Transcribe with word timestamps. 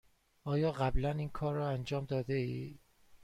آیا 0.43 0.71
قبلا 0.71 1.11
این 1.11 1.31
را 1.41 1.69
انجام 1.69 2.05
داده 2.05 2.33
ای؟ 2.33 2.79